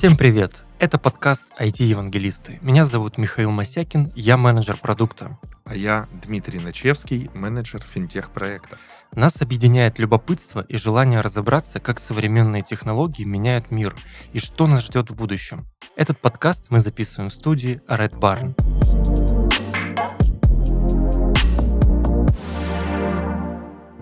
[0.00, 0.62] Всем привет!
[0.78, 2.58] Это подкаст IT-евангелисты.
[2.62, 5.38] Меня зовут Михаил Масякин, я менеджер продукта.
[5.66, 8.78] А я Дмитрий Начевский, менеджер финтех-проекта.
[9.14, 13.94] Нас объединяет любопытство и желание разобраться, как современные технологии меняют мир
[14.32, 15.66] и что нас ждет в будущем.
[15.96, 19.69] Этот подкаст мы записываем в студии Red Barn.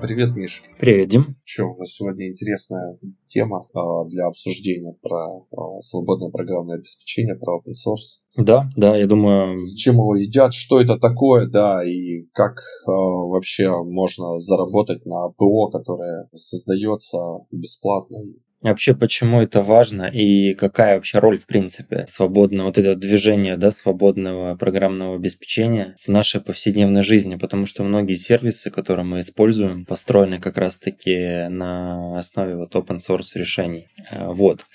[0.00, 0.62] Привет, Миш.
[0.78, 1.36] Привет, Дим.
[1.44, 7.58] Что, у нас сегодня интересная тема э, для обсуждения про э, свободное программное обеспечение, про
[7.58, 8.22] open source.
[8.36, 9.58] Да, да, я думаю...
[9.58, 15.70] Зачем его едят, что это такое, да, и как э, вообще можно заработать на ПО,
[15.70, 17.18] которое создается
[17.50, 18.18] бесплатно
[18.60, 23.70] Вообще, почему это важно и какая вообще роль, в принципе, свободного вот это движение, да,
[23.70, 30.40] свободного программного обеспечения в нашей повседневной жизни, потому что многие сервисы, которые мы используем, построены
[30.40, 33.86] как раз-таки на основе вот open source решений.
[34.10, 34.66] Э, вот.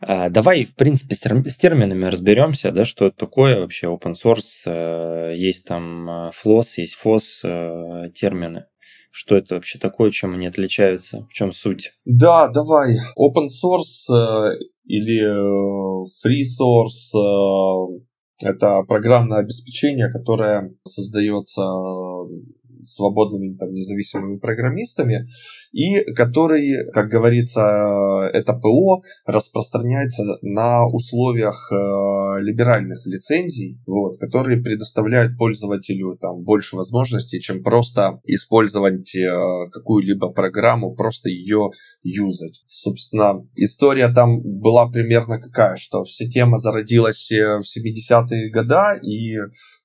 [0.00, 4.62] А, давай, в принципе, с терминами разберемся, да, что это такое вообще open source.
[4.64, 8.64] Э, есть там э, FLOSS, есть FOSS термины.
[9.18, 11.26] Что это вообще такое, чем они отличаются?
[11.30, 11.92] В чем суть?
[12.04, 12.98] Да, давай.
[13.18, 21.62] Open source э, или э, free source э, это программное обеспечение, которое создается
[22.86, 25.26] свободными там, независимыми программистами,
[25.72, 35.36] и который, как говорится, это ПО распространяется на условиях э, либеральных лицензий, вот, которые предоставляют
[35.36, 41.70] пользователю там, больше возможностей, чем просто использовать э, какую-либо программу, просто ее
[42.02, 42.62] юзать.
[42.66, 49.36] Собственно, история там была примерно какая, что вся тема зародилась э, в 70-е годы, и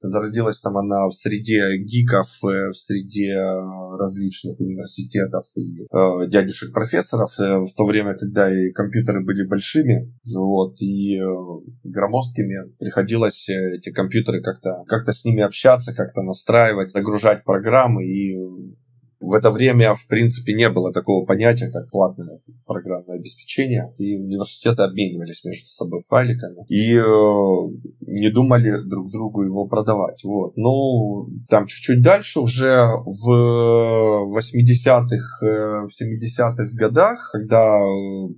[0.02, 2.91] зародилась там она в среде гиков, э, в среде
[3.97, 10.14] различных университетов и э, дядюшек профессоров э, в то время, когда и компьютеры были большими,
[10.25, 11.25] вот, и э,
[11.83, 18.36] громоздкими, приходилось э, эти компьютеры как-то как с ними общаться, как-то настраивать, загружать программы и
[19.21, 23.93] в это время, в принципе, не было такого понятия, как платное программное обеспечение.
[23.98, 27.04] И университеты обменивались между собой файликами и э,
[28.08, 30.23] не думали друг другу его продавать.
[30.23, 30.54] Вот.
[30.55, 33.30] Ну, там чуть-чуть дальше, уже в
[34.36, 37.80] 80-х, э, в 70-х годах, когда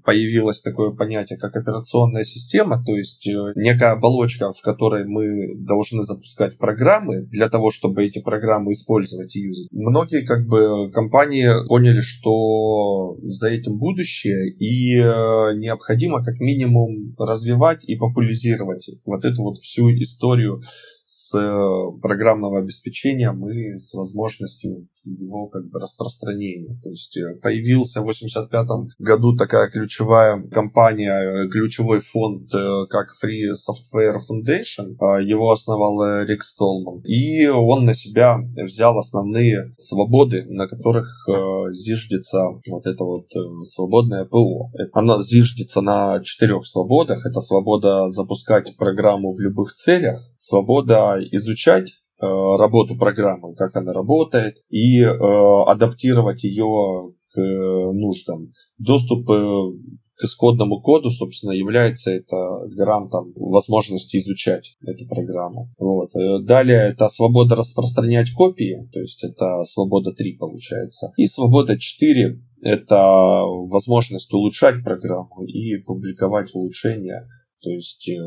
[0.03, 6.03] появилось такое понятие, как операционная система, то есть э, некая оболочка, в которой мы должны
[6.03, 9.67] запускать программы для того, чтобы эти программы использовать и юзать.
[9.71, 17.83] Многие как бы компании поняли, что за этим будущее, и э, необходимо как минимум развивать
[17.85, 20.61] и популяризировать вот эту вот всю историю
[21.05, 26.79] с э, программного обеспечения мы с возможностью его как бы распространения.
[26.81, 28.67] То есть э, появился в 85
[28.99, 32.49] году такая ключевая компания, э, ключевой фонд,
[32.89, 34.95] как Free Software Foundation.
[34.99, 37.01] А, его основал Рик Столман.
[37.01, 41.05] И он на себя взял основные свободы, на которых
[41.71, 42.39] зиждется
[42.69, 43.27] вот это вот
[43.65, 44.71] свободное ПО.
[44.93, 47.25] Оно зиждется на четырех свободах.
[47.25, 54.57] Это свобода запускать программу в любых целях, свобода изучать э, работу программы, как она работает,
[54.69, 55.09] и э,
[55.67, 58.51] адаптировать ее к нуждам.
[58.77, 59.61] Доступ э,
[60.15, 62.35] к исходному коду, собственно, является это
[62.75, 65.69] гарантом возможности изучать эту программу.
[65.79, 66.11] Вот.
[66.43, 71.13] Далее это свобода распространять копии, то есть это свобода 3 получается.
[71.17, 77.27] И свобода 4 это возможность улучшать программу и публиковать улучшения
[77.63, 78.19] то есть э,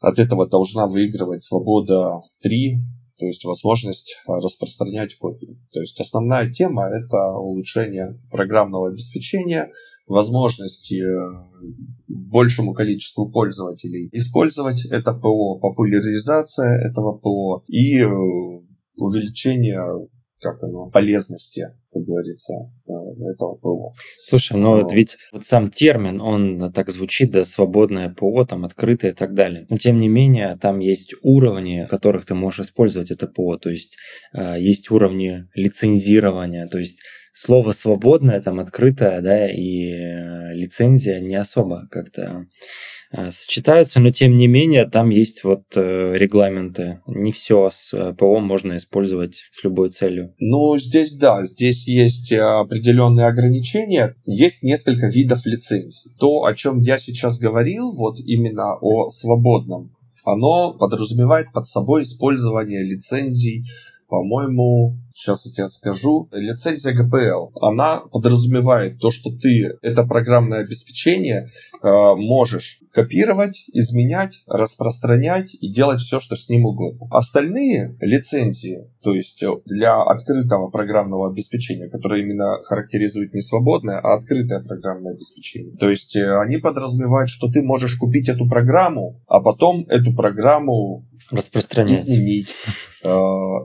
[0.00, 2.76] от этого должна выигрывать свобода 3,
[3.16, 5.56] то есть возможность э, распространять копии.
[5.72, 9.70] То есть основная тема это улучшение программного обеспечения,
[10.08, 11.44] возможности э,
[12.08, 18.02] большему количеству пользователей использовать это ПО, популяризация этого ПО и
[18.96, 20.08] увеличение
[20.42, 22.52] как оно, полезности, как говорится,
[22.86, 22.92] э,
[23.32, 23.94] этого ПО.
[24.26, 29.12] Слушай, ну вот ведь вот сам термин, он так звучит, да, свободное ПО, там, открытое
[29.12, 29.66] и так далее.
[29.70, 33.70] Но тем не менее, там есть уровни, в которых ты можешь использовать это ПО, то
[33.70, 33.96] есть
[34.34, 36.98] э, есть уровни лицензирования, то есть
[37.32, 42.46] слово свободное, там, открытое, да, и э, лицензия не особо как-то
[43.14, 47.02] Э, сочетаются, но тем не менее там есть вот э, регламенты.
[47.06, 50.34] Не все с ПО можно использовать с любой целью.
[50.38, 56.10] Ну, здесь да, здесь есть определенные ограничения, есть несколько видов лицензий.
[56.18, 59.94] То, о чем я сейчас говорил, вот именно о свободном,
[60.24, 63.64] оно подразумевает под собой использование лицензий,
[64.08, 66.28] по-моему, Сейчас я тебе скажу.
[66.32, 71.48] Лицензия GPL, она подразумевает то, что ты это программное обеспечение
[71.82, 77.08] э, можешь копировать, изменять, распространять и делать все, что с ним угодно.
[77.10, 84.60] Остальные лицензии, то есть для открытого программного обеспечения, которое именно характеризует не свободное, а открытое
[84.60, 85.76] программное обеспечение.
[85.76, 91.06] То есть э, они подразумевают, что ты можешь купить эту программу, а потом эту программу
[91.30, 92.00] распространять.
[92.00, 92.48] изменить,
[93.02, 93.08] э,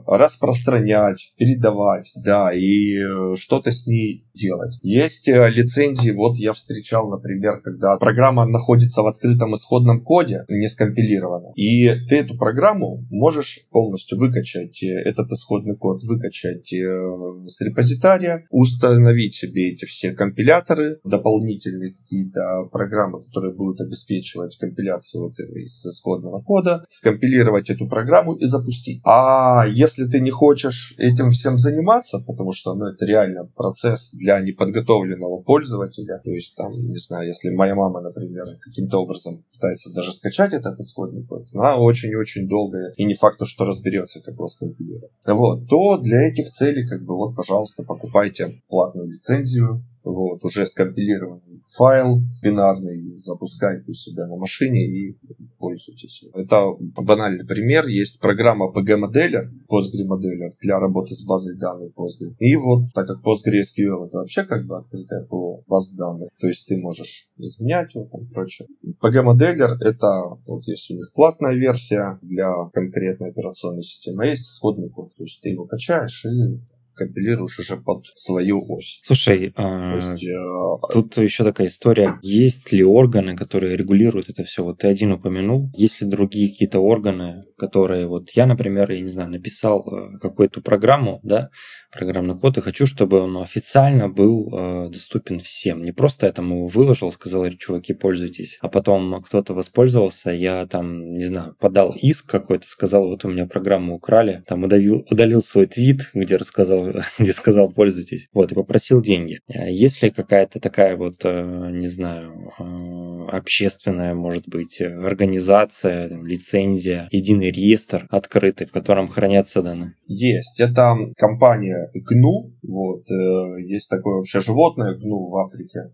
[0.06, 4.78] распространять, передавать, да, и э, что-то с ней делать.
[4.82, 10.68] Есть э, лицензии, вот я встречал, например, когда программа находится в открытом исходном коде, не
[10.68, 19.34] скомпилирована, и ты эту программу можешь полностью выкачать, этот исходный код выкачать с репозитария, установить
[19.34, 26.84] себе эти все компиляторы, дополнительные какие-то программы, которые будут обеспечивать компиляцию вот из исходного кода,
[26.88, 29.00] скомпилировать эту программу и запустить.
[29.04, 34.40] А если ты не хочешь этим всем заниматься, потому что ну, это реально процесс для
[34.40, 36.20] неподготовленного пользователя.
[36.24, 40.78] То есть там, не знаю, если моя мама, например, каким-то образом пытается даже скачать этот
[40.80, 45.12] исходный код, она очень-очень долго и не факт, что разберется, как его скомпилировать.
[45.26, 51.62] Вот, то для этих целей, как бы, вот, пожалуйста, покупайте платную лицензию, вот, уже скомпилированный
[51.68, 55.18] файл бинарный, запускайте у себя на машине и
[55.58, 56.24] пользуйтесь.
[56.34, 57.86] Это банальный пример.
[57.86, 62.34] Есть программа PG-моделер, PostgreModeler для работы с базой данных Postgre.
[62.38, 66.66] И вот, так как PostgreSQL это вообще как бы открытая по базе данных, то есть
[66.66, 68.68] ты можешь изменять его там прочее.
[69.02, 74.88] PG-моделер это, вот есть у них платная версия для конкретной операционной системы, а есть исходный
[74.88, 75.14] код.
[75.16, 76.60] То есть ты его качаешь и
[76.98, 79.00] компилируешь уже под свою ось.
[79.04, 82.18] Слушай, а, есть, э, тут еще такая история.
[82.22, 84.64] Есть ли органы, которые регулируют это все?
[84.64, 85.70] Вот ты один упомянул.
[85.74, 90.60] Есть ли другие какие-то органы, которые вот я, например, я не знаю, написал э, какую-то
[90.60, 91.50] программу, да,
[91.92, 95.82] программный код и хочу, чтобы он официально был э, доступен всем.
[95.82, 101.14] Не просто я там его выложил, сказал, чуваки, пользуйтесь, а потом кто-то воспользовался, я там,
[101.14, 105.66] не знаю, подал иск какой-то, сказал, вот у меня программу украли, там удалил, удалил свой
[105.66, 109.40] твит, где рассказал, где сказал, пользуйтесь, вот, и попросил деньги.
[109.48, 117.47] А если какая-то такая вот, э, не знаю, э, общественная, может быть, организация, лицензия, единый
[117.50, 119.94] реестр открытый, в котором хранятся данные?
[120.06, 120.60] Есть.
[120.60, 122.52] Это компания гну.
[122.62, 123.10] Вот.
[123.10, 125.92] Э, есть такое вообще животное гну в Африке.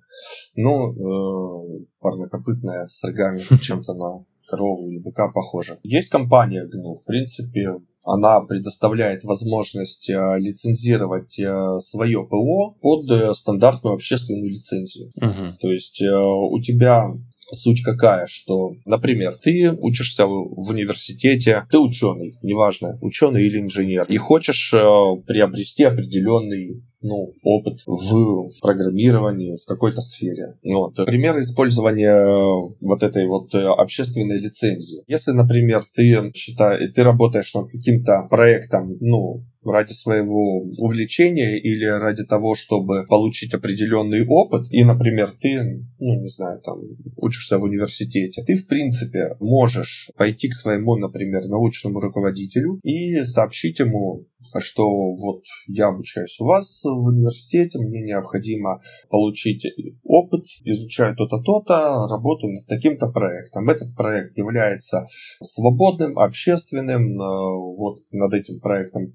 [0.56, 5.78] Ну, э, парнокопытное с рогами чем-то на корову или быка похоже.
[5.82, 6.94] Есть компания гну.
[6.94, 11.40] В принципе, она предоставляет возможность э, лицензировать
[11.78, 15.10] свое ПО под стандартную общественную лицензию.
[15.20, 15.56] Uh-huh.
[15.58, 17.06] То есть у тебя
[17.54, 24.16] Суть какая, что, например, ты учишься в университете, ты ученый, неважно, ученый или инженер, и
[24.16, 24.78] хочешь э,
[25.26, 30.56] приобрести определенный ну, опыт в программировании в какой-то сфере.
[30.64, 30.96] Вот.
[31.04, 35.04] Пример использования э, вот этой вот э, общественной лицензии.
[35.06, 42.24] Если, например, ты считаешь, ты работаешь над каким-то проектом, ну, ради своего увлечения или ради
[42.24, 46.80] того, чтобы получить определенный опыт, и, например, ты, ну, не знаю, там,
[47.16, 53.78] учишься в университете, ты, в принципе, можешь пойти к своему, например, научному руководителю и сообщить
[53.78, 54.26] ему
[54.60, 58.80] что вот я обучаюсь у вас в университете, мне необходимо
[59.10, 59.66] получить
[60.04, 63.68] опыт, изучаю то-то, то-то, работаю над таким-то проектом.
[63.68, 65.06] Этот проект является
[65.42, 69.14] свободным, общественным, э, вот над этим проектом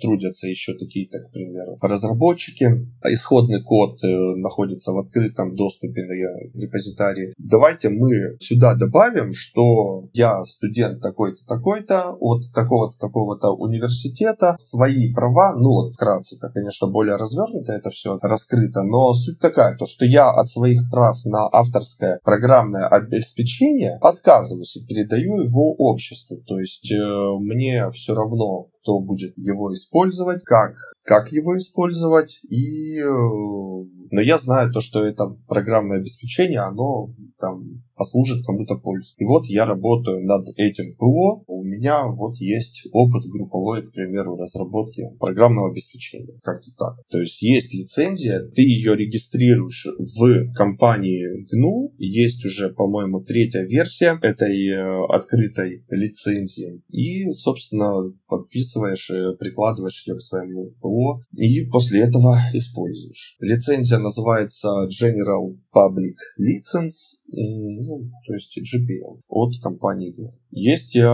[0.00, 2.66] трудятся еще какие-то, к примеру, разработчики.
[3.04, 7.34] Исходный код э, находится в открытом доступе на репозитарии.
[7.38, 15.54] Давайте мы сюда добавим, что я студент такой-то, такой-то, от такого-то, такого-то университета, свои права,
[15.56, 20.30] ну вот вкратце, конечно, более развернуто это все раскрыто, но суть такая, то что я
[20.30, 26.38] от своих прав на авторское программное обеспечение отказываюсь и передаю его обществу.
[26.46, 32.98] То есть э, мне все равно, кто будет его использовать, как, как его использовать, и
[32.98, 33.80] э,
[34.12, 39.12] но я знаю то, что это программное обеспечение, оно там послужит кому-то пользу.
[39.18, 44.36] И вот я работаю над этим ПО, у меня вот есть опыт групповой, к примеру,
[44.36, 46.40] разработки программного обеспечения.
[46.42, 46.94] Как-то так.
[47.10, 54.18] То есть есть лицензия, ты ее регистрируешь в компании GNU, есть уже, по-моему, третья версия
[54.22, 56.80] этой э, открытой лицензии.
[56.88, 63.36] И, собственно, подписываешь, прикладываешь ее к своему ПО, и после этого используешь.
[63.40, 70.14] Лицензия называется General Public License, ну, то есть GPL от компании
[70.50, 71.06] Есть э,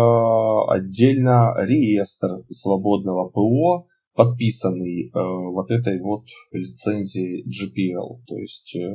[0.68, 8.94] отдельно реестр свободного ПО, подписанный э, вот этой вот лицензией GPL, то есть э,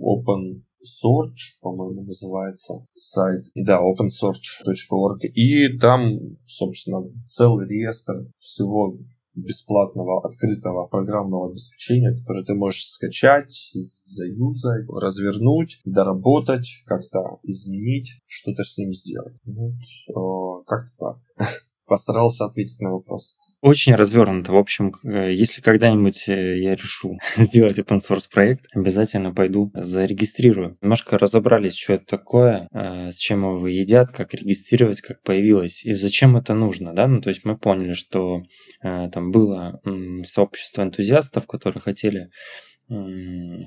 [0.00, 3.46] Open Source, по-моему, называется сайт.
[3.54, 5.24] Да, opensource.org.
[5.34, 8.98] И там, собственно, целый реестр всего
[9.34, 18.76] бесплатного открытого программного обеспечения, которое ты можешь скачать, заюзать, развернуть, доработать, как-то изменить, что-то с
[18.78, 19.36] ним сделать.
[19.44, 19.74] Вот.
[20.08, 21.48] Э, как-то так.
[21.86, 23.38] постарался ответить на вопрос.
[23.60, 24.52] Очень развернуто.
[24.52, 30.76] В общем, э, если когда-нибудь э, я решу сделать open source проект, обязательно пойду зарегистрирую.
[30.82, 35.94] Немножко разобрались, что это такое, э, с чем его едят, как регистрировать, как появилось и
[35.94, 36.92] зачем это нужно.
[36.92, 37.08] Да?
[37.08, 38.42] Ну, то есть мы поняли, что
[38.82, 39.80] там было
[40.26, 42.28] сообщество энтузиастов, которые хотели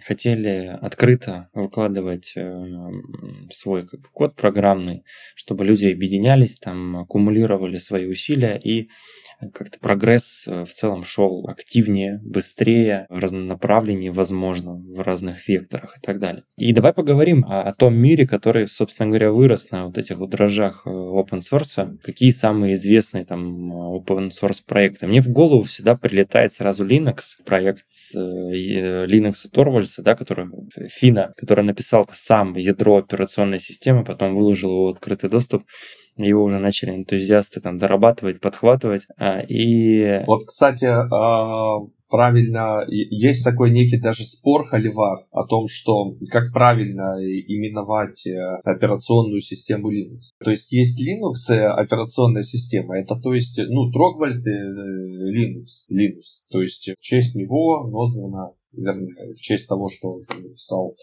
[0.06, 2.36] хотели открыто выкладывать
[3.52, 5.04] свой как бы, код программный,
[5.36, 8.90] чтобы люди объединялись, там, аккумулировали свои усилия и
[9.54, 15.98] как-то прогресс э, в целом шел активнее, быстрее, в разном направлении, возможно, в разных векторах
[15.98, 16.44] и так далее.
[16.58, 20.32] И давай поговорим о, о том мире, который, собственно говоря, вырос на вот этих вот
[20.32, 21.98] дрожжах э, open source.
[22.04, 25.08] Какие самые известные там open source проекты?
[25.08, 27.86] Мне в голову всегда прилетает сразу Linux, проект
[29.08, 30.48] Linux Торвальса, да, который
[30.90, 35.64] Фина, который написал сам ядро операционной системы, потом выложил его в открытый доступ
[36.26, 39.06] его уже начали энтузиасты там дорабатывать, подхватывать.
[39.18, 40.24] А, и...
[40.26, 41.78] Вот, кстати, а,
[42.10, 49.42] правильно, есть такой некий даже спор холивар о том, что как правильно именовать э, операционную
[49.42, 50.32] систему Linux.
[50.44, 56.46] То есть есть Linux операционная система, это то есть, ну, Трогвальд э, Linux, Linux.
[56.52, 60.96] То есть в честь него названа вернее, в честь того, что написал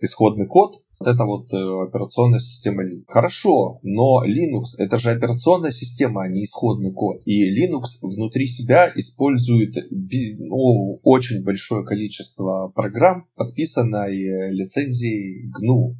[0.00, 3.04] исходный код, вот это вот э, операционная система Linux.
[3.06, 7.20] Хорошо, но Linux это же операционная система, а не исходный код.
[7.26, 15.96] И Linux внутри себя использует ну, очень большое количество программ, подписанной лицензией GNU.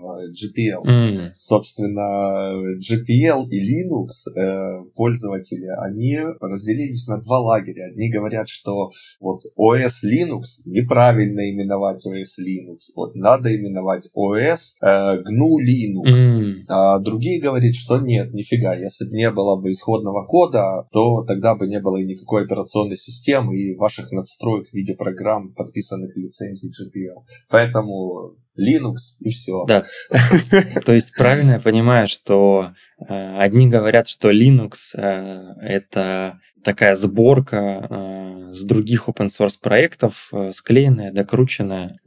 [0.00, 0.84] GPL.
[0.84, 1.18] Mm.
[1.36, 7.90] Собственно, GPL и Linux э, пользователи, они разделились на два лагеря.
[7.90, 8.90] Одни говорят, что
[9.20, 16.16] вот OS Linux неправильно именовать OS Linux, вот надо именовать OS э, GNU Linux.
[16.16, 16.54] Mm.
[16.68, 21.54] А другие говорят, что нет, нифига, если бы не было бы исходного кода, то тогда
[21.54, 26.72] бы не было и никакой операционной системы и ваших надстроек в виде программ, подписанных лицензией
[26.72, 27.24] GPL.
[27.48, 29.64] Поэтому Linux и все.
[29.64, 29.84] Да.
[30.84, 37.86] То есть правильно я понимаю, что э, одни говорят, что Linux э, это такая сборка
[37.88, 41.98] э, с других open source проектов, склеенная, докрученная.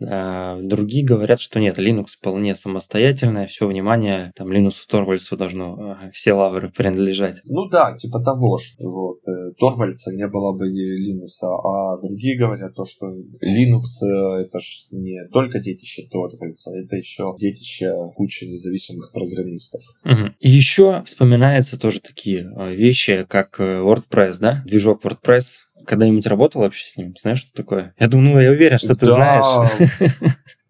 [0.61, 6.69] Другие говорят, что нет, Linux вполне самостоятельная, все внимание там Линусу Торвальдсу должно все лавры
[6.75, 7.41] принадлежать.
[7.45, 12.85] Ну да, типа того, что э, Торвальдса не было бы Линуса, а другие говорят то,
[12.85, 19.81] что Linux э, это ж не только детище Торвальдса, это еще детище кучи независимых программистов.
[20.05, 20.35] Угу.
[20.39, 25.63] И еще вспоминаются тоже такие э, вещи, как WordPress, да, движок WordPress.
[25.85, 27.13] Когда-нибудь работал вообще с ним?
[27.19, 27.93] Знаешь, что такое?
[27.99, 29.71] Я думаю, ну, я уверен, что ты знаешь.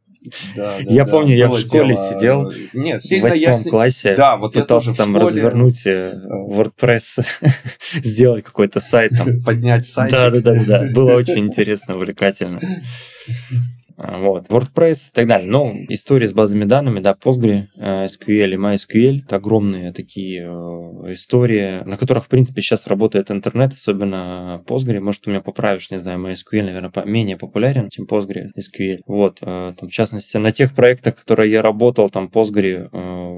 [0.55, 2.13] Да, да, я да, помню, я в школе дело...
[2.13, 3.69] сидел Нет, в восьмом я...
[3.69, 5.25] классе, да, вот пытался там школе...
[5.25, 6.13] развернуть э,
[6.49, 7.25] WordPress,
[7.93, 9.11] сделать какой-то сайт.
[9.17, 9.41] Там.
[9.43, 10.11] Поднять сайт.
[10.11, 10.83] Да, да, да, да.
[10.93, 12.59] Было очень интересно, увлекательно.
[13.97, 15.49] А, вот, WordPress и так далее.
[15.49, 21.13] Но история с базами данными, да, Postgre, э, SQL и MySQL, это огромные такие э,
[21.13, 24.99] истории, на которых, в принципе, сейчас работает интернет, особенно Postgre.
[24.99, 29.01] Может, ты меня поправишь, не знаю, MySQL, наверное, менее популярен, чем Postgre, SQL.
[29.05, 32.89] Вот, э, там, в частности, на тех проектах, которые я работал, там Postgre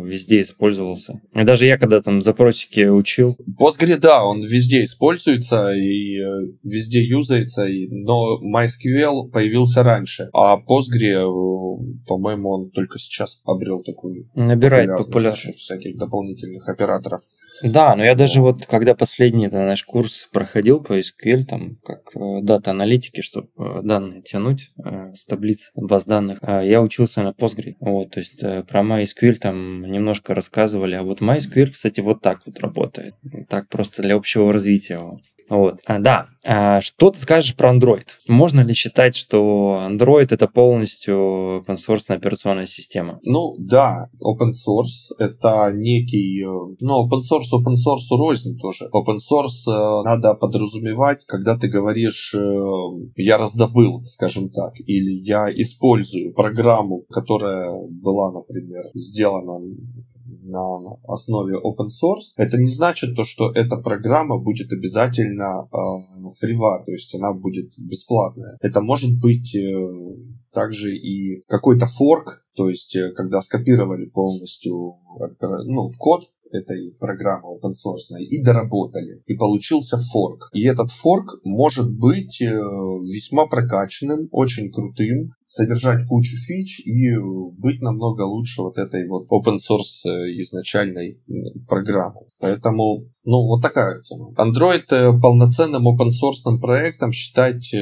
[0.06, 1.20] везде использовался.
[1.34, 3.38] И даже я, когда там запросики учил...
[3.60, 6.18] Postgre, да, он везде используется и
[6.64, 10.30] везде юзается, но MySQL появился раньше.
[10.34, 17.22] А а Postgre, э, по-моему, он только сейчас обрел такую Набирает популярность всяких дополнительных операторов.
[17.64, 22.16] Да, но я даже вот, когда последний это, наш курс проходил по SQL, там, как
[22.16, 24.74] э, дата-аналитики, чтобы э, данные тянуть
[25.14, 27.76] с таблиц баз данных, я учился на Postgre.
[27.80, 32.60] Вот, то есть про MySQL там немножко рассказывали, а вот MySQL, кстати, вот так вот
[32.60, 33.16] работает.
[33.50, 35.00] Так просто для общего развития.
[35.50, 35.80] Вот.
[35.86, 36.28] А, да.
[36.44, 38.06] А, что ты скажешь про Android?
[38.28, 43.20] Можно ли считать, что Android это полностью open source операционная система?
[43.24, 46.44] Ну да, open source это некий...
[46.44, 48.86] Э, ну, open source open source рознь тоже.
[48.94, 52.56] Open source э, надо подразумевать, когда ты говоришь э,
[53.16, 59.60] я раздобыл, скажем так, или я использую программу, которая была, например, сделана
[60.26, 66.84] на основе open source, это не значит то, что эта программа будет обязательно э, фрива,
[66.86, 68.58] то есть она будет бесплатная.
[68.62, 69.72] Это может быть э,
[70.52, 74.96] также и какой-то форк, то есть э, когда скопировали полностью
[75.40, 79.22] ну, код этой программы open source и доработали.
[79.26, 80.50] И получился форк.
[80.54, 87.16] И этот форк может быть э, весьма прокачанным, очень крутым, содержать кучу фич и
[87.58, 91.18] быть намного лучше вот этой вот open source э, изначальной
[91.68, 92.22] программы.
[92.40, 94.32] Поэтому, ну, вот такая тема.
[94.38, 97.74] Android полноценным open source проектом считать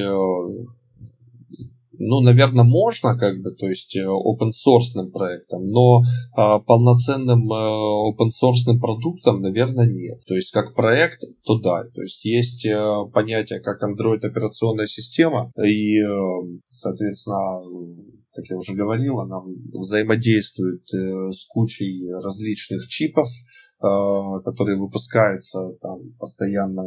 [1.98, 6.02] ну, наверное, можно, как бы, то есть э, open source проектом, но
[6.36, 10.20] а, полноценным а, open source продуктом, наверное, нет.
[10.26, 11.84] То есть как проект, то да.
[11.94, 16.00] То есть есть а, понятие как Android операционная система и,
[16.68, 17.60] соответственно,
[18.34, 19.40] как я уже говорил, она
[19.72, 23.28] взаимодействует с кучей различных чипов,
[23.80, 26.82] которые выпускаются там постоянно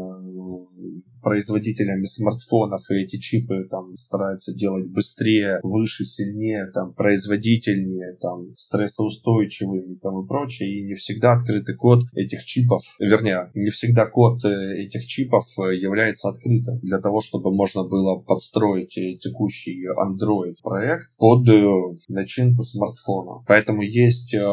[1.22, 9.96] производителями смартфонов, и эти чипы там стараются делать быстрее, выше, сильнее, там, производительнее, там, стрессоустойчивыми
[9.96, 14.78] там и прочее, и не всегда открытый код этих чипов, вернее, не всегда код э,
[14.78, 21.10] этих чипов э, является открытым для того, чтобы можно было подстроить э, текущий Android проект
[21.18, 21.48] под
[22.08, 23.44] начинку смартфона.
[23.48, 24.46] Поэтому есть э,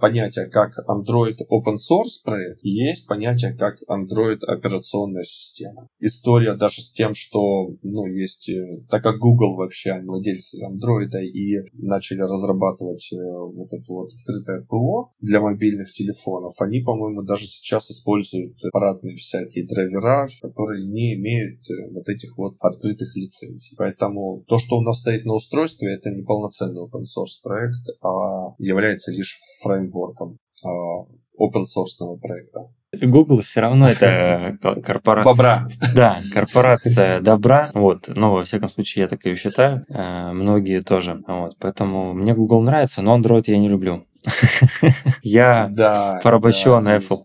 [0.00, 6.92] понятие как Android Open Source проект, есть понятие как Android операционная система история даже с
[6.92, 13.16] тем, что, ну, есть, э, так как Google вообще владельцы Android и начали разрабатывать э,
[13.16, 19.66] вот это вот открытое ПО для мобильных телефонов, они, по-моему, даже сейчас используют аппаратные всякие
[19.66, 23.76] драйвера, которые не имеют э, вот этих вот открытых лицензий.
[23.78, 28.54] Поэтому то, что у нас стоит на устройстве, это не полноценный open source проект, а
[28.58, 31.06] является лишь фреймворком а,
[31.42, 32.70] open source проекта.
[33.00, 35.32] Google все равно это корпорация.
[35.32, 35.68] Бобра.
[35.94, 37.70] Да, корпорация добра.
[37.74, 39.86] Вот, но во всяком случае я так и считаю.
[39.88, 41.22] Э, многие тоже.
[41.26, 44.04] Вот, поэтому мне Google нравится, но Android я не люблю.
[45.22, 47.16] Я да, порабощен да, Apple.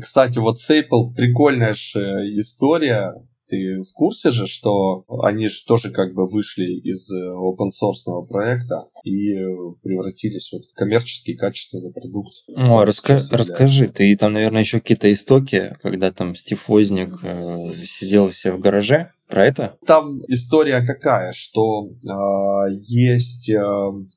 [0.00, 2.00] Кстати, вот с Apple прикольная же
[2.38, 3.14] история
[3.50, 8.26] ты в курсе же, что они же тоже как бы вышли из э, open source
[8.28, 9.34] проекта и
[9.82, 12.32] превратились вот в коммерческий качественный продукт.
[12.56, 18.30] О, раска- расскажи, ты там, наверное, еще какие-то истоки, когда там Стив Возник э, сидел
[18.30, 19.76] все в гараже, про это?
[19.86, 23.62] Там история какая, что э, есть э,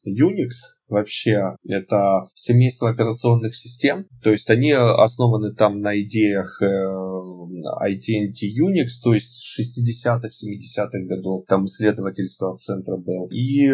[0.08, 0.50] Unix,
[0.94, 9.02] вообще это семейство операционных систем, то есть они основаны там на идеях э, AT&T Unix,
[9.04, 13.28] то есть 60-х, 70-х годов, там исследовательского центра был.
[13.30, 13.74] И э,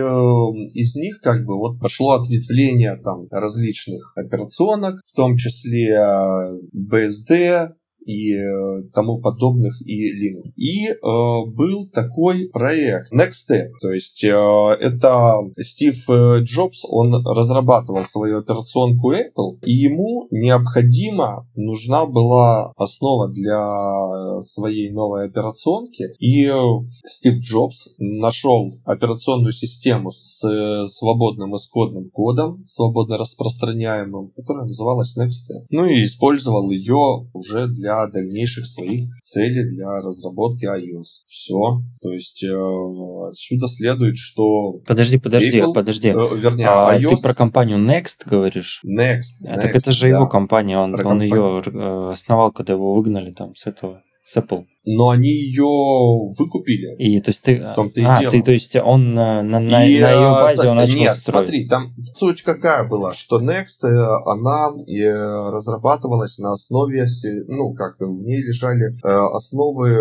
[0.74, 7.70] из них как бы вот пошло ответвление там различных операционок, в том числе э, BSD,
[8.10, 10.52] и э, тому подобных и Linux.
[10.56, 17.24] И э, был такой проект Next Step, то есть э, это Стив э, Джобс, он
[17.24, 26.48] разрабатывал свою операционку Apple, и ему необходимо нужна была основа для своей новой операционки, и
[26.48, 26.62] э,
[27.06, 35.46] Стив Джобс нашел операционную систему с э, свободным исходным кодом, свободно распространяемым, которая называлась Next
[35.46, 35.66] Step.
[35.70, 41.26] Ну и использовал ее уже для дальнейших своих целей для разработки iOS.
[41.28, 41.82] Все.
[42.02, 44.80] То есть э, отсюда следует, что...
[44.86, 46.10] Подожди, подожди, Apple, подожди.
[46.10, 47.16] Э, вернее, а, iOS...
[47.16, 48.82] Ты про компанию Next говоришь?
[48.86, 49.46] Next.
[49.46, 50.08] А, next так это же да.
[50.16, 54.66] его компания, он, он ее э, основал, когда его выгнали там с этого, с Apple
[54.86, 56.96] но они ее выкупили.
[56.98, 58.32] И то есть ты, в том-то и а, дело.
[58.32, 61.48] ты, то есть он на, на, на, и, на ее базе он начал Нет, строить.
[61.48, 63.90] смотри, там суть какая была, что Next, э,
[64.26, 67.06] она э, разрабатывалась на основе,
[67.48, 69.92] ну, как в ней лежали э, основы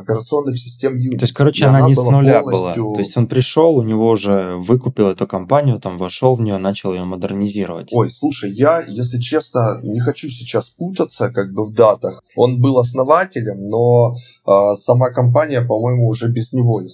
[0.00, 1.18] операционных систем Unix.
[1.18, 2.84] То есть, короче, она, она не с нуля полностью...
[2.84, 2.94] была.
[2.94, 6.92] То есть он пришел, у него уже выкупил эту компанию, там вошел в нее, начал
[6.92, 7.88] ее модернизировать.
[7.92, 12.22] Ой, слушай, я, если честно, не хочу сейчас путаться как бы в датах.
[12.36, 14.14] Он был основателем, но
[14.46, 16.86] э, сама компания, по-моему, уже без него э,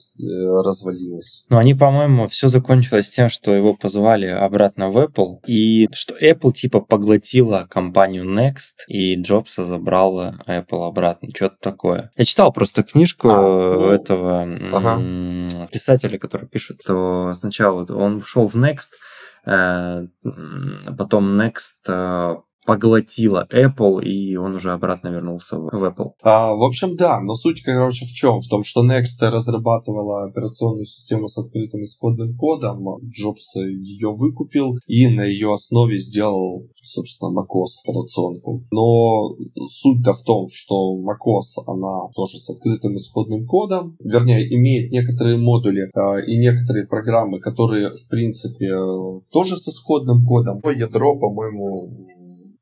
[0.64, 1.46] развалилась.
[1.48, 6.52] Ну, они, по-моему, все закончилось тем, что его позвали обратно в Apple, и что Apple
[6.52, 12.10] типа поглотила компанию Next, и Джобса забрала Apple обратно, что-то такое.
[12.16, 15.68] Я читал просто книжку а, ну, этого ага.
[15.70, 18.92] писателя, который пишет, то сначала он ушел в Next,
[19.44, 20.06] э,
[20.96, 26.12] потом Next э, поглотила Apple, и он уже обратно вернулся в Apple.
[26.22, 28.40] А, в общем, да, но суть, короче, в чем?
[28.40, 35.08] В том, что Next разрабатывала операционную систему с открытым исходным кодом, Джобс ее выкупил и
[35.08, 38.64] на ее основе сделал, собственно, macOS операционку.
[38.70, 39.36] Но
[39.68, 45.84] суть-то в том, что macOS, она тоже с открытым исходным кодом, вернее, имеет некоторые модули
[45.94, 48.74] э, и некоторые программы, которые, в принципе,
[49.32, 50.60] тоже с исходным кодом.
[50.76, 52.15] Ядро, по-моему,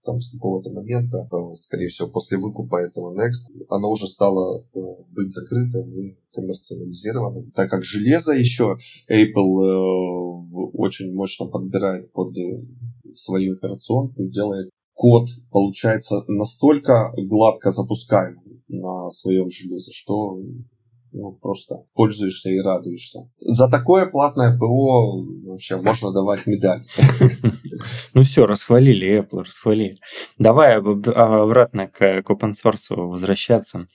[0.05, 4.81] там с какого-то момента, э, скорее всего, после выкупа этого Next, оно уже стало э,
[5.11, 8.77] быть закрытым коммерциализированным, так как железо еще
[9.11, 12.35] Apple э, очень мощно подбирает под
[13.15, 20.39] свою операционку и делает код, получается, настолько гладко запускаемый на своем железе, что
[21.15, 23.31] ну, просто пользуешься и радуешься.
[23.41, 26.85] За такое платное ПО вообще можно давать медаль.
[28.15, 29.99] Ну все, расхвалили Apple, расхвалили.
[30.39, 33.89] Давай обратно к open source возвращаться.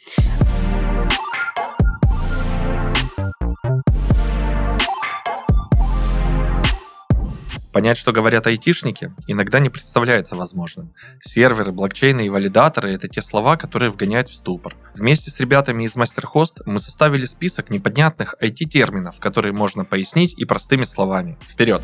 [7.80, 10.94] Понять, что говорят айтишники, иногда не представляется возможным.
[11.22, 14.76] Серверы, блокчейны и валидаторы– это те слова, которые вгоняют в ступор.
[14.96, 20.84] Вместе с ребятами из MasterHost мы составили список непонятных IT-терминов, которые можно пояснить и простыми
[20.84, 21.38] словами.
[21.42, 21.82] Вперед!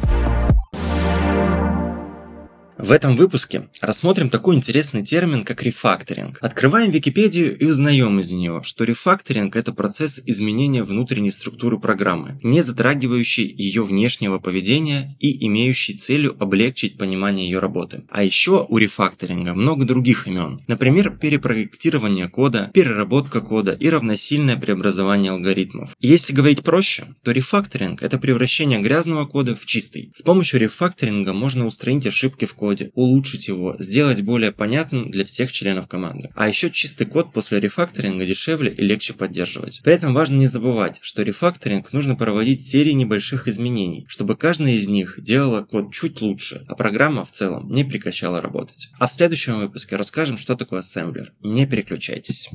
[2.77, 6.39] В этом выпуске рассмотрим такой интересный термин, как рефакторинг.
[6.41, 12.61] Открываем Википедию и узнаем из нее, что рефакторинг– это процесс изменения внутренней структуры программы, не
[12.61, 18.03] затрагивающий ее внешнего поведения и имеющий целью облегчить понимание ее работы.
[18.09, 20.59] А еще у рефакторинга много других имен.
[20.67, 25.95] Например, перепроектирование кода, переработка кода и равносильное преобразование алгоритмов.
[26.01, 30.11] Если говорить проще, то рефакторинг– это превращение грязного кода в чистый.
[30.13, 35.23] С помощью рефакторинга можно устранить ошибки в коде коде, улучшить его, сделать более понятным для
[35.23, 36.31] всех членов команды.
[36.33, 39.81] А еще чистый код после рефакторинга дешевле и легче поддерживать.
[39.83, 44.87] При этом важно не забывать, что рефакторинг нужно проводить серии небольших изменений, чтобы каждая из
[44.87, 48.89] них делала код чуть лучше, а программа в целом не прекращала работать.
[48.97, 51.33] А в следующем выпуске расскажем, что такое ассемблер.
[51.41, 52.49] Не переключайтесь.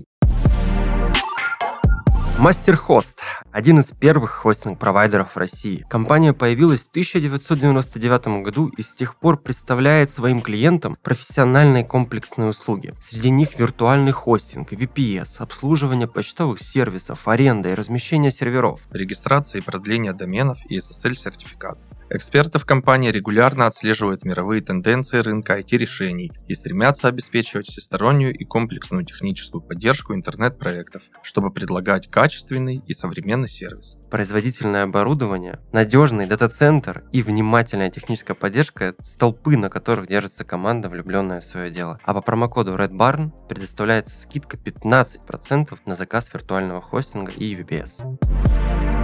[2.41, 3.19] MasterHost–
[3.53, 5.85] один из первых хостинг-провайдеров в России.
[5.91, 12.95] Компания появилась в 1999 году и с тех пор представляет своим клиентам профессиональные комплексные услуги.
[12.99, 18.81] Среди них виртуальный хостинг, VPS, обслуживание почтовых сервисов, аренда и размещение серверов.
[18.91, 21.90] Регистрация и продление доменов и SSL-сертификатов.
[22.13, 29.05] Эксперты в компании регулярно отслеживают мировые тенденции рынка IT-решений и стремятся обеспечивать всестороннюю и комплексную
[29.05, 33.97] техническую поддержку интернет-проектов, чтобы предлагать качественный и современный сервис.
[34.11, 41.45] Производительное оборудование, надежный дата-центр и внимательная техническая поддержка– столпы, на которых держится команда, влюбленная в
[41.45, 42.01] свое дело.
[42.03, 48.99] А по промокоду Red Barn предоставляется скидка 15% на заказ виртуального хостинга и VPS.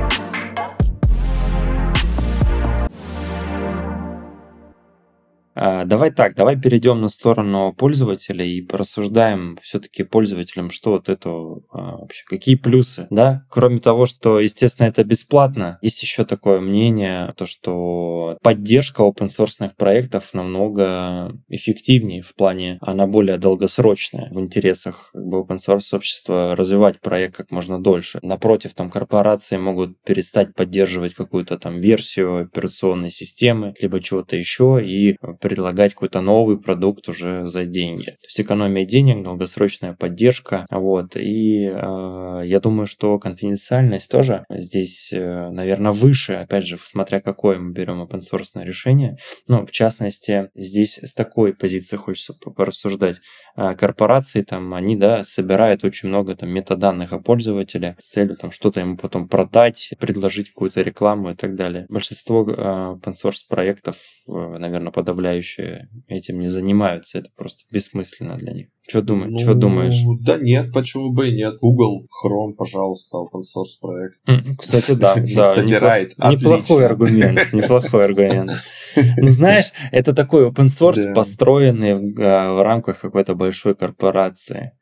[5.57, 11.97] Давай так, давай перейдем на сторону пользователя и порассуждаем все-таки пользователям, что вот это а,
[11.97, 13.45] вообще, какие плюсы, да?
[13.49, 19.71] Кроме того, что, естественно, это бесплатно, есть еще такое мнение, то, что поддержка open source
[19.77, 26.55] проектов намного эффективнее в плане, она более долгосрочная в интересах как бы, open source общества
[26.57, 28.19] развивать проект как можно дольше.
[28.23, 35.17] Напротив, там корпорации могут перестать поддерживать какую-то там версию операционной системы, либо чего-то еще и
[35.47, 38.07] предлагать какой-то новый продукт уже за деньги.
[38.07, 40.67] То есть экономия денег, долгосрочная поддержка.
[40.73, 41.17] Вот.
[41.17, 47.61] И э, я думаю, что конфиденциальность тоже здесь, э, наверное, выше, опять же, смотря какое
[47.61, 49.19] мы берем open source решение.
[49.47, 53.21] Но в частности, здесь с такой позиции хочется порассуждать.
[53.57, 58.51] Э, корпорации там, они, да, собирают очень много там метаданных о пользователе с целью там
[58.51, 61.87] что-то ему потом продать, предложить какую-то рекламу и так далее.
[61.89, 67.19] Большинство э, open source проектов, э, наверное, подавляющее составляющие этим не занимаются.
[67.19, 68.69] Это просто бессмысленно для них.
[68.89, 69.33] Что думаешь?
[69.33, 70.03] Ну, что думаешь?
[70.21, 71.57] Да нет, почему бы и нет.
[71.61, 74.21] Google, Chrome, пожалуйста, open source проект.
[74.59, 75.55] Кстати, да, да.
[75.55, 76.17] Собирает.
[76.31, 78.53] Неплохой аргумент, неплохой аргумент.
[78.95, 84.73] Ну, знаешь, это такой open source, построенный а, в рамках какой-то большой корпорации.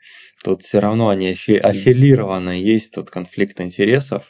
[0.45, 4.29] Тут все равно они афи- аффилированы, есть тут конфликт интересов.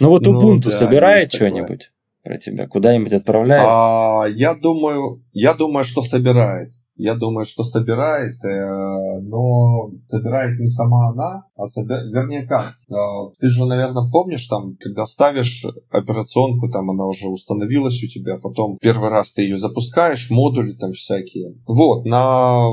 [0.00, 1.90] Ну вот ну Ubuntu собирает что-нибудь?
[2.22, 2.66] Про тебя?
[2.66, 3.66] Куда-нибудь отправляет?
[3.66, 6.70] А, я думаю, я думаю, что собирает.
[6.96, 12.76] Я думаю, что собирает, э, но собирает не сама она, А вернее как?
[12.90, 18.38] А, ты же, наверное, помнишь, там, когда ставишь операционку, там она уже установилась у тебя,
[18.38, 21.54] потом первый раз ты ее запускаешь, модули там всякие.
[21.66, 22.66] Вот, на...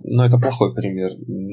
[0.00, 1.10] Ну, это плохой пример.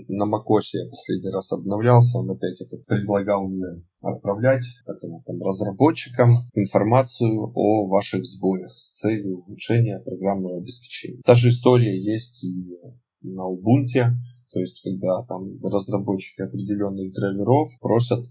[0.10, 6.32] На macOS я последний раз обновлялся, он опять это предлагал мне отправлять этому, там, разработчикам
[6.56, 11.22] информацию о ваших сбоях с целью улучшения программного обеспечения.
[11.24, 12.78] Та же история есть и
[13.22, 14.16] на Ubuntu,
[14.52, 18.26] то есть когда там разработчики определенных драйверов просят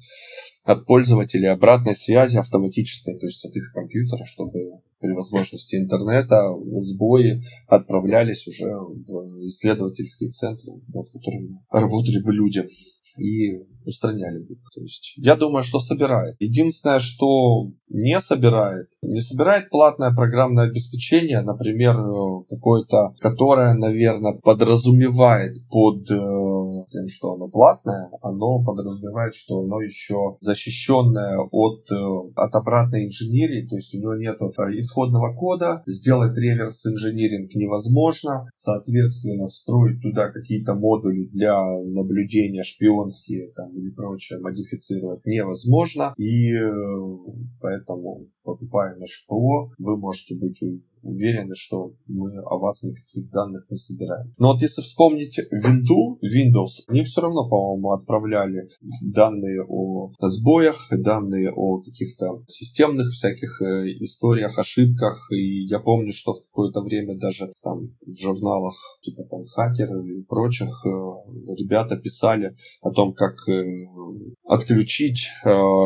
[0.64, 7.42] от пользователей обратной связи автоматической, то есть от их компьютера, чтобы при возможности интернета сбои
[7.66, 12.62] отправлялись уже в исследовательские центры, над которыми работали бы люди
[13.20, 14.56] и устраняли бы.
[14.74, 16.36] То есть я думаю, что собирает.
[16.38, 21.96] Единственное, что не собирает, не собирает платное программное обеспечение, например,
[22.48, 26.08] какое-то, которое, наверное, подразумевает под
[26.80, 33.06] э, тем, что оно платное, оно подразумевает, что оно еще защищенное от, э, от обратной
[33.06, 40.00] инженерии, то есть у него нет э, исходного кода, сделать реверс инженеринг невозможно, соответственно, встроить
[40.02, 46.52] туда какие-то модули для наблюдения шпионские там, или прочее модифицировать невозможно, и
[47.60, 50.62] поэтому покупая наше ПО, вы можете быть
[51.02, 54.34] уверены, что мы о вас никаких данных не собираем.
[54.38, 58.68] Но вот если вспомнить Windows, Windows, они все равно, по-моему, отправляли
[59.02, 65.28] данные о сбоях, данные о каких-то системных всяких э, историях, ошибках.
[65.32, 70.22] И я помню, что в какое-то время даже там в журналах типа там хакеры и
[70.24, 70.88] прочих э,
[71.56, 73.34] ребята писали о том, как
[74.50, 75.28] э, отключить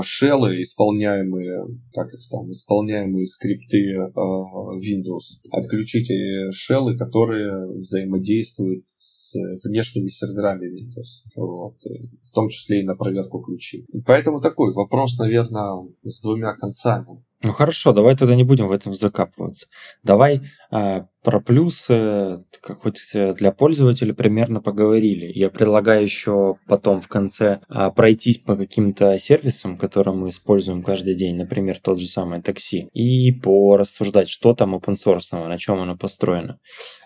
[0.03, 5.41] шеллы, исполняемые, как их там, исполняемые скрипты Windows Windows.
[5.51, 11.31] Отключите шеллы, которые взаимодействуют с внешними серверами Windows.
[11.37, 11.77] Вот.
[12.23, 13.87] В том числе и на проверку ключей.
[14.07, 17.25] Поэтому такой вопрос, наверное, с двумя концами.
[17.45, 19.67] Ну хорошо, давай тогда не будем в этом закапываться.
[20.03, 25.31] Давай а, про плюсы, как хоть для пользователя примерно поговорили.
[25.35, 31.17] Я предлагаю еще потом в конце а, пройтись по каким-то сервисам, которые мы используем каждый
[31.17, 35.99] день, например, тот же самый такси, и порассуждать, что там open source, на чем оно
[35.99, 36.59] построено.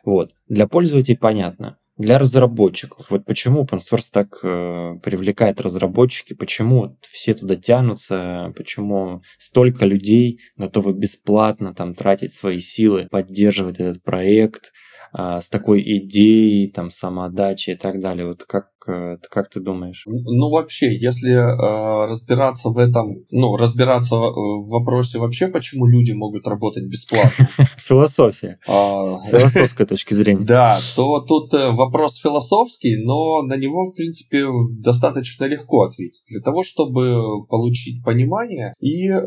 [0.05, 0.31] Вот.
[0.47, 3.11] Для пользователей понятно для разработчиков.
[3.11, 10.41] Вот почему open source так э, привлекает разработчики, почему все туда тянутся, почему столько людей
[10.57, 14.73] готовы бесплатно там тратить свои силы, поддерживать этот проект,
[15.13, 18.27] с такой идеей, там, самоотдачей и так далее.
[18.27, 20.05] Вот как, э, как ты думаешь?
[20.07, 26.47] Ну, вообще, если э, разбираться в этом, ну, разбираться в вопросе вообще, почему люди могут
[26.47, 27.47] работать бесплатно.
[27.79, 28.59] Философия.
[28.67, 30.45] А, Философской точки зрения.
[30.49, 36.25] Да, то тут э, вопрос философский, но на него, в принципе, достаточно легко ответить.
[36.29, 39.19] Для того, чтобы получить понимание и э,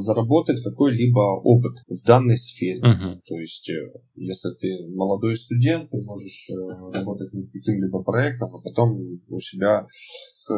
[0.00, 2.80] заработать какой-либо опыт в данной сфере.
[3.26, 8.60] То есть, э, если ты молодой студент, ты можешь э, работать над каким-либо проектом, а
[8.60, 10.54] потом у себя э,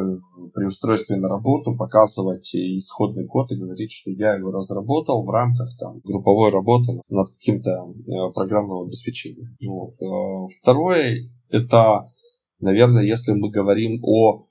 [0.54, 5.76] при устройстве на работу показывать исходный код и говорить, что я его разработал в рамках
[5.78, 9.56] там, групповой работы над каким-то э, программным обеспечением.
[9.64, 9.94] Вот.
[10.60, 12.02] Второе, это,
[12.58, 14.46] наверное, если мы говорим о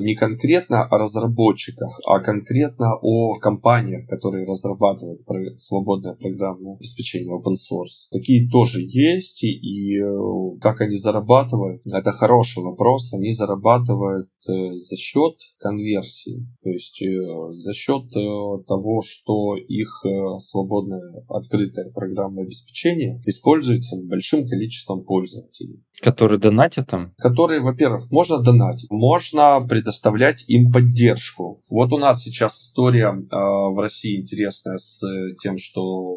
[0.00, 5.22] не конкретно о разработчиках, а конкретно о компаниях, которые разрабатывают
[5.58, 8.08] свободное программное обеспечение open source.
[8.12, 13.12] Такие тоже есть, и э, как они зарабатывают, это хороший вопрос.
[13.14, 20.04] Они зарабатывают э, за счет конверсии, то есть э, за счет того, что их
[20.38, 25.82] свободное открытое программное обеспечение используется большим количеством пользователей.
[26.00, 27.14] Которые донатят там?
[27.18, 31.62] Которые, во-первых, можно донатить, можно предоставлять им поддержку.
[31.68, 35.02] Вот у нас сейчас история э, в России интересная с
[35.40, 36.16] тем, что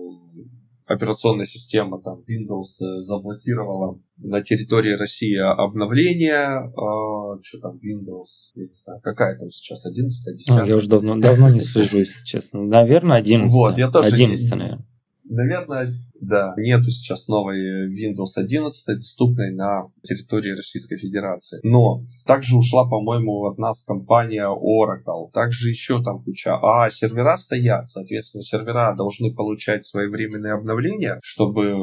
[0.88, 8.64] операционная система там Windows э, заблокировала на территории России обновление, э, что там Windows, я
[8.64, 12.64] не знаю, какая там сейчас, 11 10 а, Я уже давно, давно не слежу, честно.
[12.64, 14.86] Наверное, 11 Вот, я тоже 11 наверное.
[15.30, 17.58] Наверное, да, нету сейчас новой
[17.90, 21.60] Windows 11, доступной на территории Российской Федерации.
[21.64, 25.32] Но также ушла, по-моему, от нас компания Oracle.
[25.32, 26.58] Также еще там куча.
[26.62, 31.76] А сервера стоят, соответственно, сервера должны получать своевременные обновления, чтобы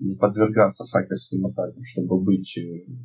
[0.00, 2.58] не подвергаться хакерским атакам, чтобы быть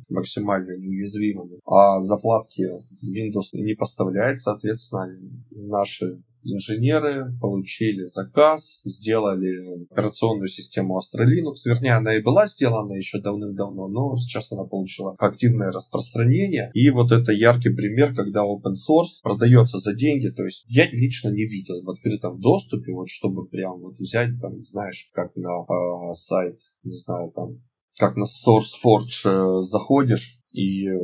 [0.08, 1.58] максимально неуязвимыми.
[1.66, 2.62] А заплатки
[3.02, 5.08] Windows не поставляет, соответственно,
[5.50, 6.22] наши
[6.54, 11.56] инженеры получили заказ, сделали операционную систему Astra Linux.
[11.64, 16.70] Вернее, она и была сделана еще давным-давно, но сейчас она получила активное распространение.
[16.74, 20.28] И вот это яркий пример, когда open source продается за деньги.
[20.28, 24.64] То есть я лично не видел в открытом доступе, вот чтобы прям вот взять, там,
[24.64, 27.60] знаешь, как на э, сайт, не знаю, там,
[27.98, 30.96] как на SourceForge э, заходишь и э,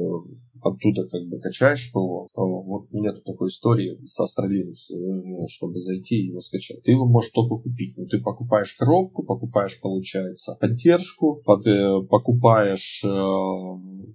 [0.64, 2.28] оттуда как бы качаешь ПО.
[2.34, 6.82] Вот нет такой истории с Astra Linux, э, чтобы зайти и его скачать.
[6.82, 7.96] Ты его можешь только купить.
[7.96, 13.08] Ну, ты покупаешь коробку, покупаешь, получается, поддержку, под, э, покупаешь э,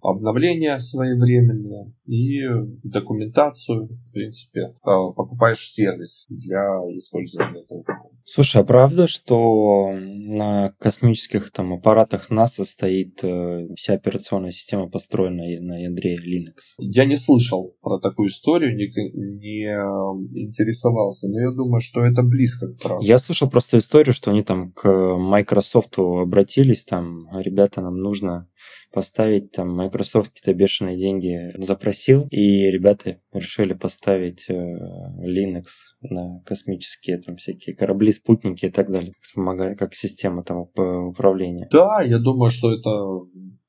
[0.01, 2.41] обновления своевременные и
[2.83, 3.87] документацию.
[3.87, 6.63] В принципе, э, покупаешь сервис для
[6.97, 7.83] использования этого
[8.31, 15.45] Слушай, а правда, что на космических там аппаратах НАСА стоит э, вся операционная система построена
[15.61, 16.75] на ядре Linux?
[16.77, 22.21] Я не слышал про такую историю, не, не э, интересовался, но я думаю, что это
[22.21, 23.07] близко к правде.
[23.07, 28.47] Я слышал просто историю, что они там к Microsoft обратились, там, ребята, нам нужно
[28.91, 35.65] поставить там Microsoft какие-то бешеные деньги запросил, и ребята решили поставить э, Linux
[36.01, 41.67] на космические там всякие корабли, спутники и так далее, как, как система там управления.
[41.71, 42.89] Да, я думаю, что это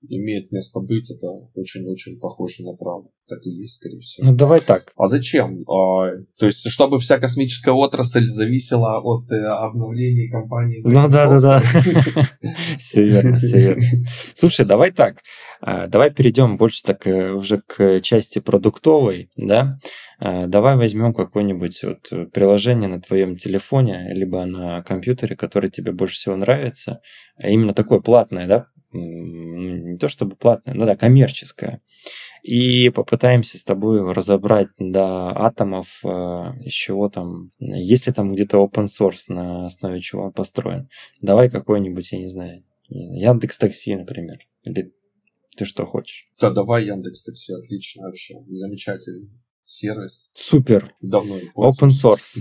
[0.08, 3.10] имеет место быть, это очень-очень похоже на правду.
[3.28, 4.28] Так и есть, скорее всего.
[4.28, 4.92] Ну, давай так.
[4.96, 5.62] А зачем?
[5.68, 10.80] А, то есть, чтобы вся космическая отрасль зависела от э, обновлений компании?
[10.82, 11.60] Ну, да-да-да.
[12.78, 13.82] Все верно, все верно.
[14.34, 15.18] Слушай, давай так.
[15.60, 19.74] А, давай перейдем больше так э, уже к части продуктовой, да?
[20.18, 26.14] А, давай возьмем какое-нибудь вот приложение на твоем телефоне, либо на компьютере, которое тебе больше
[26.14, 27.00] всего нравится,
[27.36, 31.80] а именно такое платное, да, не то чтобы платная, но да, коммерческая.
[32.42, 36.08] И попытаемся с тобой разобрать до атомов, э,
[36.64, 40.88] из чего там, есть ли там где-то open source, на основе чего он построен.
[41.20, 44.38] Давай какой-нибудь, я не знаю, Яндекс Такси, например.
[44.62, 44.92] Или
[45.56, 46.28] ты что хочешь?
[46.40, 49.30] Да, давай Яндекс Такси, отлично вообще, замечательный
[49.62, 50.32] сервис.
[50.34, 50.94] Супер.
[51.00, 52.40] Давно Open source.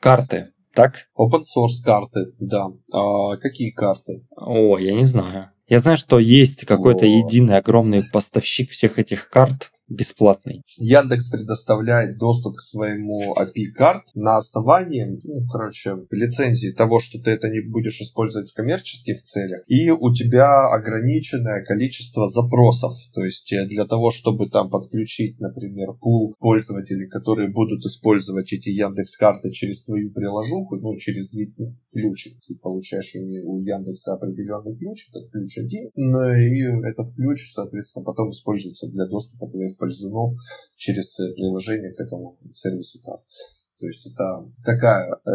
[0.00, 1.06] Карты, так?
[1.18, 2.68] Open source карты, да.
[2.92, 4.26] А какие карты?
[4.36, 5.50] О, я не знаю.
[5.66, 10.62] Я знаю, что есть какой-то единый огромный поставщик всех этих карт, бесплатный.
[10.78, 17.48] Яндекс предоставляет доступ к своему API-карт на основании, ну, короче, лицензии того, что ты это
[17.48, 22.92] не будешь использовать в коммерческих целях, и у тебя ограниченное количество запросов.
[23.14, 28.70] То есть э, для того, чтобы там подключить, например, пул пользователей, которые будут использовать эти
[28.70, 31.32] Яндекс-карты через твою приложуху, ну, через
[31.92, 32.40] ключик.
[32.46, 38.30] Ты получаешь у Яндекса определенный ключ, этот ключ один, ну, и этот ключ, соответственно, потом
[38.30, 40.30] используется для доступа твоих ползунов
[40.76, 43.00] через приложение к этому сервису.
[43.82, 45.30] То есть это такая э,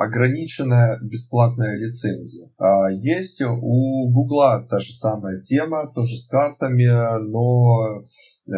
[0.00, 2.50] ограниченная бесплатная лицензия.
[2.58, 6.88] А есть у Гугла та же самая тема, тоже с картами,
[7.28, 8.00] но
[8.46, 8.52] э,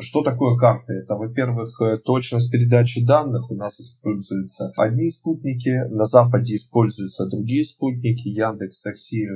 [0.00, 0.92] что такое карты?
[1.04, 3.50] Это, во-первых, э, точность передачи данных.
[3.50, 8.28] У нас используются одни спутники, на Западе используются другие спутники.
[8.28, 9.26] Яндекс Такси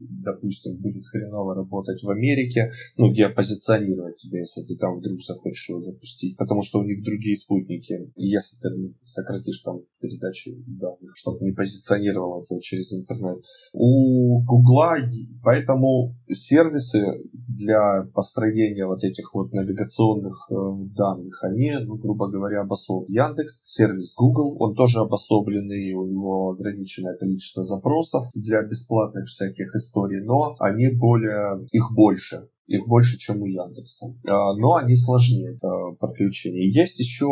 [0.00, 5.68] допустим, будет хреново работать в Америке, ну, где позиционировать тебя, если ты там вдруг захочешь
[5.68, 11.16] его запустить, потому что у них другие спутники, и если ты сократишь там передачу данных,
[11.16, 13.42] чтобы не позиционировало это через интернет.
[13.72, 14.96] У Гугла
[15.42, 20.54] поэтому сервисы для построения вот этих вот навигационных э,
[20.96, 23.14] данных, они, ну, грубо говоря, обособлены.
[23.14, 29.93] Яндекс, сервис Google, он тоже обособленный, у него ограниченное количество запросов для бесплатных всяких историй,
[29.94, 34.06] но они более, их больше их больше, чем у Яндекса.
[34.26, 35.58] А, но они сложнее
[36.00, 36.68] подключения.
[36.70, 37.26] Есть еще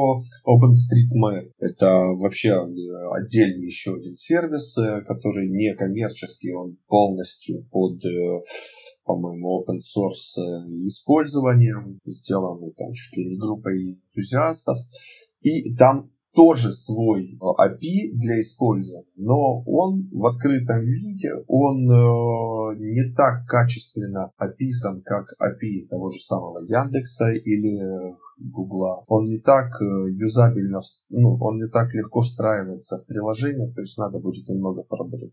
[0.47, 1.53] OpenStreetMap.
[1.59, 2.63] Это вообще э,
[3.13, 8.43] отдельный еще один сервис, э, который не коммерческий, он полностью под э,
[9.05, 10.39] по-моему, open source
[10.87, 14.79] использованием, сделанный там чуть ли не группой энтузиастов.
[15.41, 23.13] И там тоже свой API для использования, но он в открытом виде, он э, не
[23.15, 29.05] так качественно описан, как API того же самого Яндекса или Гугла.
[29.07, 33.99] Он не так э, юзабельно, ну, он не так легко встраивается в приложение, то есть
[33.99, 35.33] надо будет немного поработать.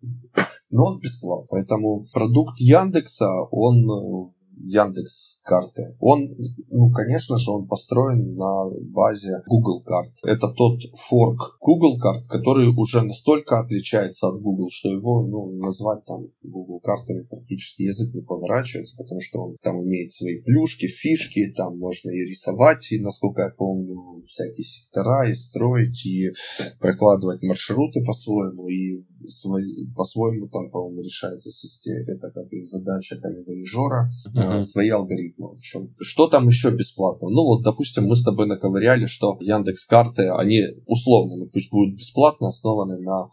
[0.72, 1.48] Но он бесплатный.
[1.50, 5.96] Поэтому продукт Яндекса, он э, Яндекс карты.
[6.00, 6.20] Он,
[6.70, 10.12] ну, конечно же, он построен на базе Google карт.
[10.24, 16.06] Это тот форк Google карт, который уже настолько отличается от Google, что его, ну, назвать
[16.06, 21.52] там Google картами практически язык не поворачивается, потому что он там имеет свои плюшки, фишки,
[21.56, 26.30] там можно и рисовать, и, насколько я помню, всякие сектора и строить, и
[26.80, 29.64] прокладывать маршруты по-своему, и свой,
[29.96, 34.60] по-своему там, по-моему, решается система, это как и задача калибрежора, uh-huh.
[34.60, 35.50] свои алгоритмы.
[35.50, 37.30] В общем, что там еще бесплатно?
[37.30, 41.96] Ну вот, допустим, мы с тобой наковыряли, что Яндекс карты, они условно, ну пусть будут
[41.96, 43.30] бесплатно, основаны на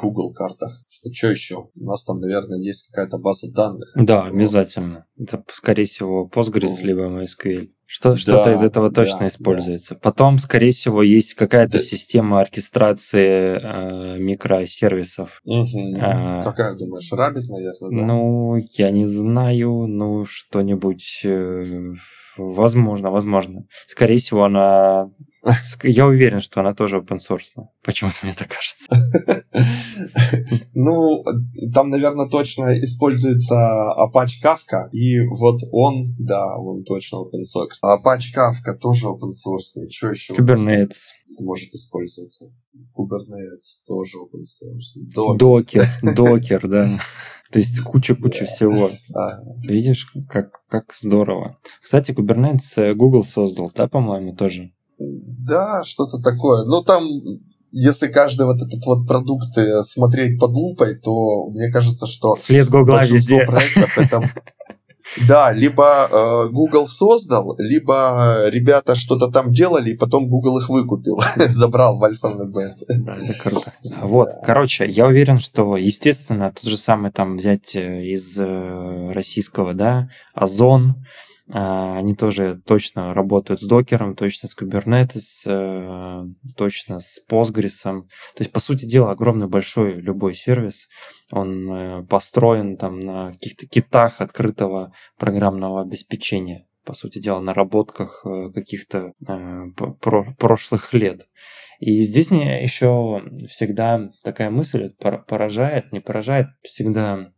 [0.00, 0.84] Google картах.
[0.88, 1.68] Что еще?
[1.74, 3.90] У нас там, наверное, есть какая-то база данных.
[3.94, 5.06] Да, обязательно.
[5.18, 7.68] Это, скорее всего, Postgres ну, либо MySQL.
[7.92, 9.94] Что, да, что-то из этого точно да, используется.
[9.94, 10.00] Да.
[10.00, 11.78] Потом, скорее всего, есть какая-то да.
[11.80, 15.19] система оркестрации э, микросервисов.
[15.44, 15.96] Угу.
[16.00, 18.06] А, Какая, думаешь, Rabbit, наверное, да?
[18.06, 21.22] Ну, я не знаю, ну, что-нибудь...
[21.24, 21.92] Э,
[22.36, 23.66] возможно, возможно.
[23.86, 25.10] Скорее всего, она...
[25.82, 27.64] Я уверен, что она тоже open source.
[27.84, 28.90] Почему-то мне так кажется.
[30.74, 31.24] Ну,
[31.74, 33.54] там, наверное, точно используется
[33.98, 37.78] Apache Kafka, и вот он, да, он точно open source.
[37.82, 39.88] А Apache Kafka тоже open source.
[39.90, 40.34] Что еще?
[40.34, 41.12] Kubernetes.
[41.40, 42.52] Может использоваться.
[42.96, 45.36] Kubernetes тоже open source.
[45.36, 45.86] Докер.
[46.16, 46.88] Докер, да.
[47.50, 48.90] То есть куча-куча всего.
[49.62, 51.58] Видишь, как, как здорово.
[51.82, 54.72] Кстати, Kubernetes э, Google создал, да, по-моему, тоже?
[54.98, 56.64] Да, что-то такое.
[56.64, 57.04] Но там
[57.72, 63.04] если каждый вот этот вот продукт смотреть под лупой, то мне кажется, что след Гугла
[63.06, 63.44] везде.
[63.46, 64.30] проектов это
[65.26, 71.20] да, либо э, Google создал, либо ребята что-то там делали, и потом Google их выкупил,
[71.36, 73.72] забрал в альфа Да, это круто.
[74.02, 74.42] Вот, да.
[74.44, 80.08] короче, я уверен, что, естественно, тот же самый там взять э, из э, российского, да,
[80.34, 80.96] Озон,
[81.52, 86.24] а, они тоже точно работают с докером, точно с Kubernetes, э,
[86.56, 87.82] точно с Postgres.
[87.82, 88.04] То
[88.38, 90.86] есть, по сути дела, огромный большой любой сервис,
[91.32, 98.50] он э, построен там на каких-то китах открытого программного обеспечения по сути дела, наработках э,
[98.52, 99.12] каких-то
[100.38, 101.28] прошлых лет.
[101.78, 107.32] И здесь мне еще всегда такая мысль поражает, не поражает, всегда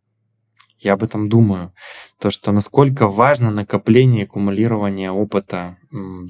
[0.85, 1.73] я об этом думаю
[2.23, 5.77] то, что насколько важно накопление и аккумулирование опыта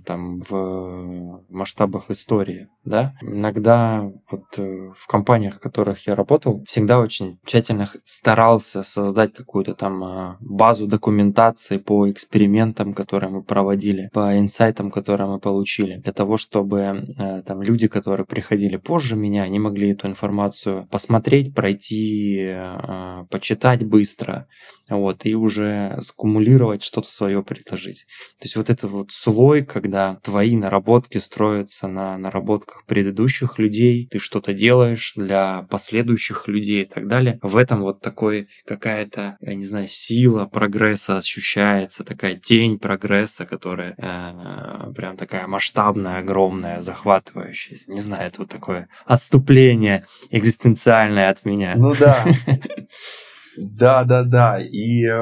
[0.07, 2.69] там, в масштабах истории.
[2.85, 3.15] Да?
[3.21, 9.75] Иногда вот э, в компаниях, в которых я работал, всегда очень тщательно старался создать какую-то
[9.75, 16.13] там а, базу документации по экспериментам, которые мы проводили, по инсайтам, которые мы получили, для
[16.13, 22.39] того, чтобы э, там люди, которые приходили позже меня, они могли эту информацию посмотреть, пройти,
[22.41, 24.42] э, почитать быстро,
[24.89, 28.07] вот, и уже скумулировать, что-то свое предложить.
[28.39, 34.19] То есть вот это вот слой, когда твои наработки строятся на наработках предыдущих людей, ты
[34.19, 37.39] что-то делаешь для последующих людей и так далее.
[37.43, 43.95] В этом вот такой какая-то, я не знаю, сила прогресса ощущается, такая тень прогресса, которая
[43.97, 47.79] э, прям такая масштабная, огромная, захватывающая.
[47.87, 51.75] Не знаю, это вот такое отступление экзистенциальное от меня.
[51.77, 52.25] Ну да.
[53.57, 54.59] Да, да, да.
[54.61, 55.21] И э,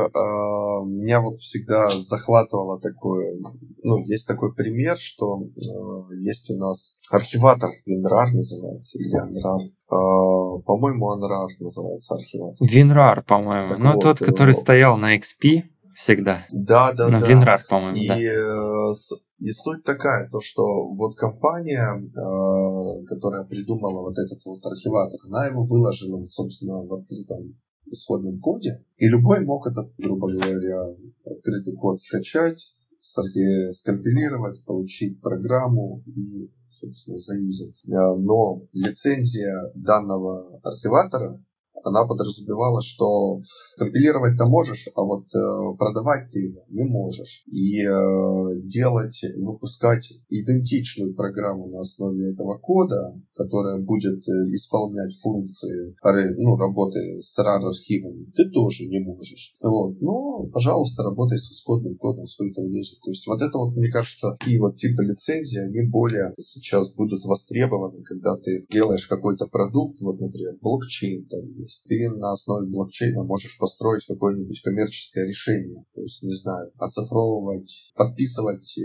[0.85, 3.37] меня вот всегда захватывало такое,
[3.83, 9.66] ну, есть такой пример, что э, есть у нас архиватор, WinRAR называется, или ANRAR.
[9.66, 12.66] Э, по-моему, ANRAR называется архиватор.
[12.66, 13.74] WinRAR, по-моему.
[13.78, 15.62] Ну, вот, тот, который э, стоял на XP
[15.95, 16.47] всегда.
[16.53, 17.26] Да, да, на да.
[17.26, 18.18] WinRAR, по-моему, и, да.
[18.18, 18.93] Э,
[19.39, 20.62] и суть такая, то что
[20.95, 27.57] вот компания, э, которая придумала вот этот вот архиватор, она его выложила, собственно, в открытом
[27.91, 36.51] исходном коде, и любой мог этот, грубо говоря, открытый код скачать, скомпилировать, получить программу и,
[36.70, 37.74] собственно, заюзать.
[37.86, 41.43] Э, но лицензия данного архиватора
[41.85, 43.41] она подразумевала, что
[43.78, 47.45] компилировать-то можешь, а вот э, продавать ты его не можешь.
[47.47, 55.95] И э, делать, выпускать идентичную программу на основе этого кода, которая будет э, исполнять функции
[56.39, 59.55] ну, работы с RAR-архивами, ты тоже не можешь.
[59.62, 60.01] Вот.
[60.01, 63.01] Но, пожалуйста, работай с исходным кодом, сколько влезет.
[63.03, 67.24] То есть вот это вот, мне кажется, такие вот типы лицензии, они более сейчас будут
[67.24, 73.24] востребованы, когда ты делаешь какой-то продукт, вот, например, блокчейн там есть, ты на основе блокчейна
[73.24, 75.84] можешь построить какое-нибудь коммерческое решение.
[75.94, 78.78] То есть, не знаю, оцифровывать, подписывать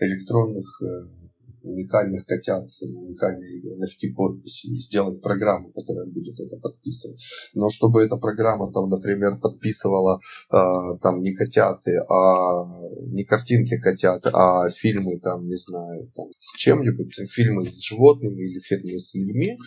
[0.00, 1.27] электронных э,
[1.62, 7.22] уникальных котят, уникальной NFT-подписи сделать программу, которая будет это подписывать.
[7.54, 12.64] Но чтобы эта программа, там, например, подписывала э, там не котяты, а
[13.06, 18.58] не картинки котят, а фильмы, там, не знаю, там, с чем-нибудь, фильмы с животными или
[18.58, 19.58] фильмы с людьми,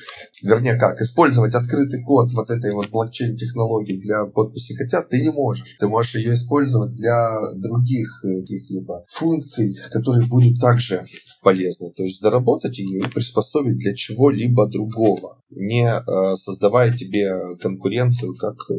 [0.42, 5.78] вернее как, использовать открытый код вот этой вот блокчейн-технологии для подписи котят ты не можешь.
[5.80, 11.06] Ты можешь ее использовать для других э, каких-либо функций, которые будут также
[11.42, 11.81] полезны.
[11.90, 18.56] То есть доработать ее и приспособить для чего-либо другого, не э, создавая тебе конкуренцию как
[18.70, 18.76] э,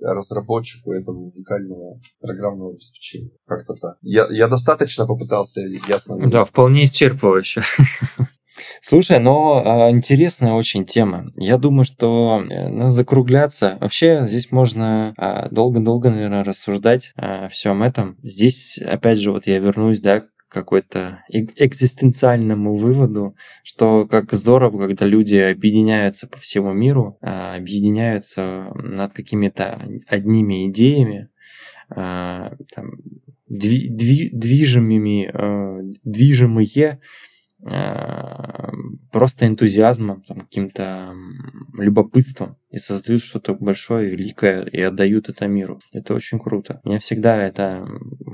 [0.00, 3.30] разработчику этого уникального программного обеспечения.
[3.46, 3.96] Как-то так.
[4.02, 6.32] Я, я достаточно попытался ясно выразить.
[6.32, 7.62] Да, вполне исчерпывающе.
[8.82, 11.32] Слушай, но а, интересная очень тема.
[11.36, 13.78] Я думаю, что э, надо закругляться.
[13.80, 18.18] Вообще, здесь можно а, долго-долго, наверное, рассуждать о всем этом.
[18.22, 25.36] Здесь, опять же, вот я вернусь, да, какой-то экзистенциальному выводу, что как здорово, когда люди
[25.36, 31.28] объединяются по всему миру, а, объединяются над какими-то одними идеями,
[31.88, 32.90] а, там,
[33.48, 37.00] движимыми, а, движимые
[39.12, 41.14] просто энтузиазмом, там, каким-то
[41.74, 45.78] любопытством и создают что-то большое, великое и отдают это миру.
[45.92, 46.80] Это очень круто.
[46.84, 47.86] Меня всегда это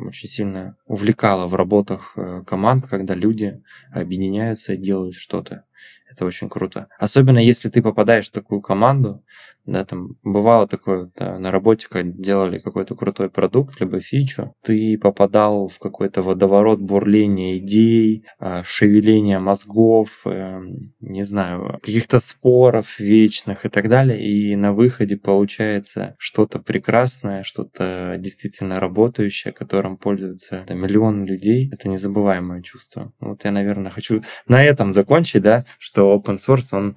[0.06, 5.64] очень сильно увлекало в работах э, команд, когда люди объединяются и делают что-то.
[6.10, 6.88] Это очень круто.
[6.98, 9.24] Особенно если ты попадаешь в такую команду,
[9.66, 14.98] да, там бывало такое да, на работе, когда делали какой-то крутой продукт, либо фичу, ты
[14.98, 23.64] попадал в какой-то водоворот бурления идей, а, шевеления мозгов, эм, не знаю, каких-то споров вечных
[23.64, 30.74] и так далее, и на выходе получается что-то прекрасное, что-то действительно работающее, которым пользуются да,
[30.74, 31.68] миллионы людей.
[31.72, 33.12] Это незабываемое чувство.
[33.20, 36.96] Вот я, наверное, хочу на этом закончить, да, что open source, он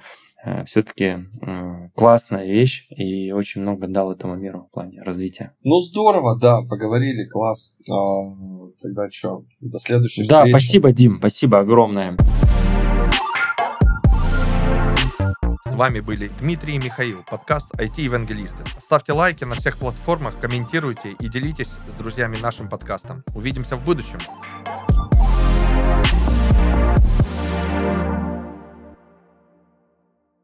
[0.65, 5.53] все-таки э, классная вещь и очень много дал этому миру в плане развития.
[5.63, 7.77] Ну здорово, да, поговорили, класс.
[7.91, 7.95] А,
[8.81, 10.53] тогда что, до следующей да, встречи.
[10.53, 12.15] Да, спасибо, Дим, спасибо огромное.
[15.65, 18.63] С вами были Дмитрий и Михаил, подкаст IT-евангелисты.
[18.79, 23.23] Ставьте лайки на всех платформах, комментируйте и делитесь с друзьями нашим подкастом.
[23.35, 24.19] Увидимся в будущем.